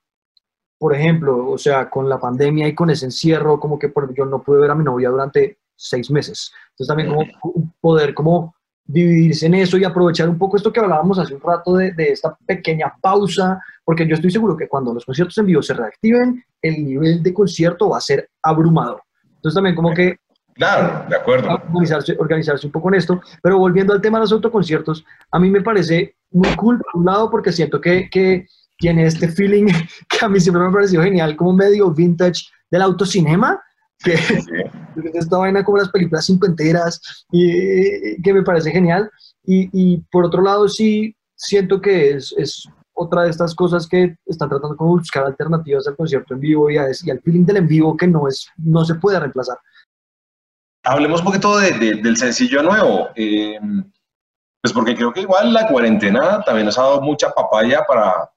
[0.78, 4.26] por ejemplo, o sea, con la pandemia y con ese encierro, como que por, yo
[4.26, 6.52] no pude ver a mi novia durante seis meses.
[6.72, 11.18] Entonces también como poder como dividirse en eso y aprovechar un poco esto que hablábamos
[11.18, 15.06] hace un rato de, de, esta pequeña pausa, porque yo estoy seguro que cuando los
[15.06, 19.02] conciertos en vivo se reactiven, el nivel de concierto va a ser abrumador.
[19.24, 20.18] Entonces también como que
[20.56, 21.50] Claro, de acuerdo.
[21.50, 23.22] Organizarse, organizarse un poco en esto.
[23.42, 27.06] Pero volviendo al tema de los autoconciertos, a mí me parece muy cool, por un
[27.06, 28.46] lado, porque siento que, que
[28.78, 29.66] tiene este feeling
[30.10, 33.62] que a mí siempre me ha parecido genial, como medio vintage del autocinema,
[34.00, 34.36] que sí.
[35.14, 39.10] esta vaina como las películas cincuenteras, y que me parece genial.
[39.44, 44.16] Y, y por otro lado, sí siento que es, es otra de estas cosas que
[44.26, 47.58] están tratando como buscar alternativas al concierto en vivo y, a, y al feeling del
[47.58, 49.58] en vivo que no, es, no se puede reemplazar.
[50.84, 53.60] Hablemos un poquito de, de, del sencillo nuevo, eh,
[54.62, 58.30] pues porque creo que igual la cuarentena también nos ha dado mucha papaya para,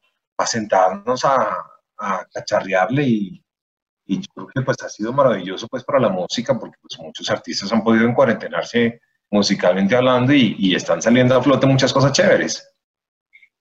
[0.45, 1.65] sentarnos a,
[1.99, 3.45] a cacharrearle y,
[4.07, 7.29] y yo creo que pues ha sido maravilloso pues para la música porque pues muchos
[7.31, 12.73] artistas han podido encuarentenarse musicalmente hablando y, y, están saliendo a flote muchas cosas chéveres.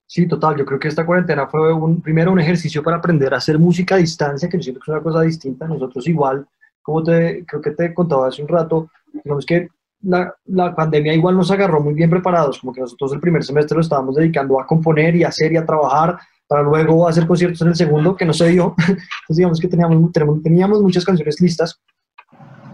[0.08, 0.56] Sí, total.
[0.56, 3.95] Yo creo que esta cuarentena fue un, primero un ejercicio para aprender a hacer música
[3.95, 5.67] a distancia, que yo siento que es una cosa distinta.
[5.67, 6.48] Nosotros igual,
[6.86, 9.69] como te, creo que te contaba hace un rato, digamos que
[10.04, 13.74] la, la, pandemia igual nos agarró muy bien preparados, como que nosotros el primer semestre
[13.74, 17.60] lo estábamos dedicando a componer y a hacer y a trabajar para luego hacer conciertos
[17.63, 18.76] en el segundo, que no se dio.
[18.78, 20.12] Entonces digamos que teníamos,
[20.43, 21.82] teníamos muchas canciones listas,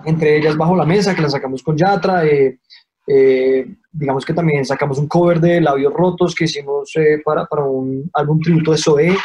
[0.04, 2.60] entre ellas Bajo la Mesa, que la sacamos con Yatra, eh,
[3.08, 7.64] eh, digamos que también sacamos un cover de Labios Rotos que hicimos eh, para, para,
[7.64, 9.18] un álbum tributo de Zoé,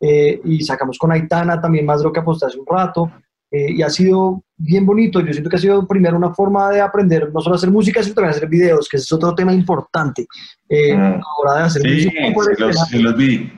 [0.00, 3.12] y sacamos con Aitana también más de lo que aposté hace un rato.
[3.52, 5.20] Y ha sido bien bonito.
[5.20, 8.02] Yo siento que ha sido primero una forma de aprender no solo a hacer música,
[8.02, 10.26] sino también a hacer videos, que es otro tema importante
[10.70, 10.96] mm.
[10.96, 12.66] a la hora de hacer sí, música.
[12.66, 13.52] Los, sí, los vi.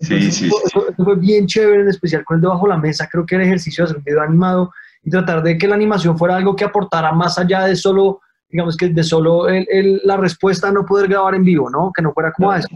[0.00, 3.08] Sí, sí, eso, fue bien chévere, en especial con el de la mesa.
[3.10, 6.18] Creo que era ejercicio de hacer un video animado y tratar de que la animación
[6.18, 10.18] fuera algo que aportara más allá de solo, digamos que de solo el, el, la
[10.18, 11.92] respuesta a no poder grabar en vivo, ¿no?
[11.94, 12.68] Que no fuera como, a eso,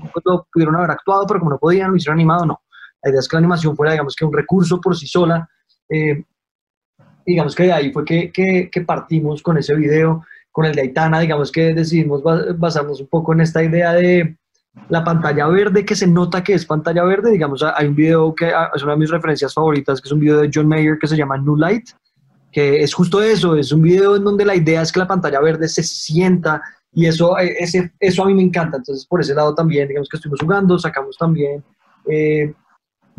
[0.53, 2.63] pudieron haber actuado, pero como no podían, lo hicieron animado, no.
[3.03, 5.49] La idea es que la animación fuera, digamos que un recurso por sí sola.
[5.89, 6.25] Eh,
[7.27, 11.21] digamos que de ahí fue que, que, partimos con ese video, con el de Aitana,
[11.21, 12.23] digamos que decidimos
[12.59, 14.37] basarnos un poco en esta idea de
[14.89, 18.47] la pantalla verde, que se nota que es pantalla verde, digamos, hay un video que
[18.47, 21.07] ah, es una de mis referencias favoritas, que es un video de John Mayer que
[21.07, 21.91] se llama New Light,
[22.53, 25.41] que es justo eso, es un video en donde la idea es que la pantalla
[25.41, 29.35] verde se sienta y eso, eh, ese, eso a mí me encanta, entonces por ese
[29.35, 31.63] lado también, digamos que estuvimos jugando, sacamos también,
[32.09, 32.53] eh,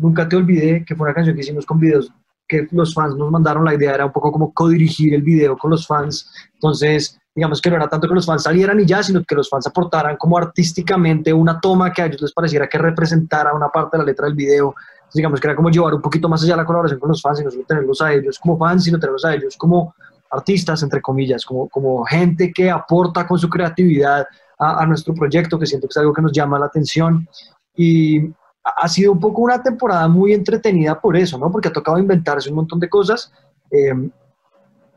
[0.02, 2.12] Nunca te olvidé, que fue una canción que hicimos con videos
[2.52, 5.70] que los fans nos mandaron, la idea era un poco como codirigir el video con
[5.70, 9.24] los fans, entonces digamos que no era tanto que los fans salieran y ya, sino
[9.24, 13.54] que los fans aportaran como artísticamente una toma que a ellos les pareciera que representara
[13.54, 14.74] una parte de la letra del video.
[15.14, 17.44] digamos que era como llevar un poquito más allá la colaboración con los fans y
[17.44, 19.94] no solo tenerlos a ellos como fans, sino tenerlos a ellos como
[20.30, 24.26] artistas, entre comillas, como, como gente que aporta con su creatividad
[24.58, 27.26] a, a nuestro proyecto, que siento que es algo que nos llama la atención.
[27.74, 28.30] Y
[28.64, 31.50] ha sido un poco una temporada muy entretenida por eso, ¿no?
[31.50, 33.32] Porque ha tocado inventarse un montón de cosas.
[33.70, 34.10] Eh,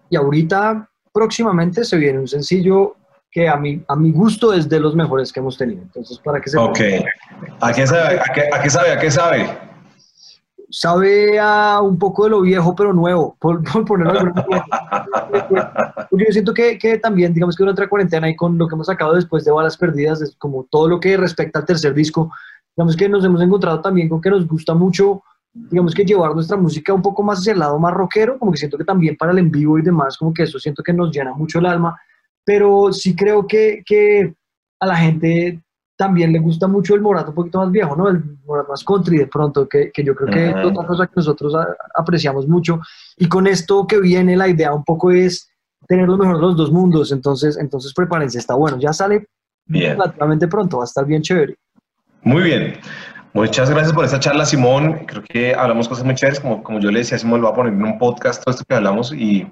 [0.09, 2.95] y ahorita próximamente se viene un sencillo
[3.31, 5.81] que a mi, a mi gusto es de los mejores que hemos tenido.
[5.81, 6.57] Entonces, para que se...
[6.57, 6.79] Ok.
[7.59, 8.19] ¿A qué sabe?
[8.19, 8.91] ¿A qué, sabe?
[8.93, 9.57] ¿A qué sabe?
[10.69, 14.33] Sabe a un poco de lo viejo, pero nuevo, por, ponerlo
[16.09, 18.75] Porque yo siento que, que, también, digamos que una otra cuarentena y con lo que
[18.75, 22.31] hemos sacado después de Balas Perdidas, es como todo lo que respecta al tercer disco,
[22.75, 25.21] digamos que nos hemos encontrado también con que nos gusta mucho
[25.55, 28.57] digamos que llevar nuestra música un poco más hacia el lado más rockero, como que
[28.57, 31.15] siento que también para el en vivo y demás, como que eso siento que nos
[31.15, 31.97] llena mucho el alma,
[32.43, 34.33] pero sí creo que, que
[34.79, 35.63] a la gente
[35.97, 38.09] también le gusta mucho el Morat un poquito más viejo, ¿no?
[38.09, 41.13] El Morat más country de pronto, que, que yo creo que es otra cosa que
[41.15, 41.53] nosotros
[41.95, 42.81] apreciamos mucho.
[43.15, 45.49] Y con esto que viene, la idea un poco es
[45.87, 49.27] tener lo mejor de los dos mundos, entonces, entonces prepárense, está bueno, ya sale
[49.67, 51.55] relativamente pronto, va a estar bien chévere.
[52.25, 52.79] Muy bien.
[53.33, 55.05] Muchas gracias por esta charla, Simón.
[55.05, 56.39] Creo que hablamos cosas muy chéveres.
[56.39, 58.65] Como, como yo le decía, Simón lo va a poner en un podcast todo esto
[58.67, 59.47] que hablamos y,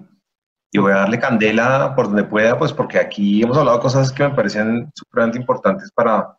[0.72, 4.24] y voy a darle candela por donde pueda, pues porque aquí hemos hablado cosas que
[4.24, 6.36] me parecen súper importantes para,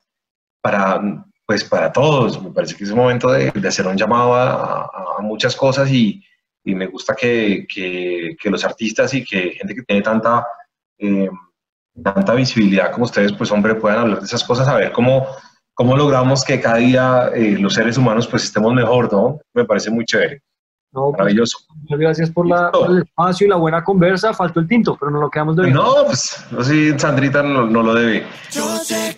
[0.61, 1.01] para,
[1.47, 2.43] pues para todos.
[2.43, 5.89] Me parece que es un momento de, de hacer un llamado a, a muchas cosas
[5.89, 6.21] y,
[6.65, 10.45] y me gusta que, que, que, los artistas y que gente que tiene tanta,
[10.99, 11.31] eh,
[12.03, 15.29] tanta visibilidad como ustedes, pues hombre, puedan hablar de esas cosas, a ver cómo
[15.75, 19.41] cómo logramos que cada día eh, los seres humanos pues estemos mejor, ¿no?
[19.53, 20.41] Me parece muy chévere.
[20.93, 21.59] No, pues, Maravilloso.
[21.75, 24.33] muchas gracias por, la, el espacio y la buena conversa.
[24.33, 27.83] Faltó el tinto, pero no lo quedamos de No, pues, no, sí, Sandrita no, no
[27.83, 28.25] lo debe.
[28.53, 29.17] Yo sé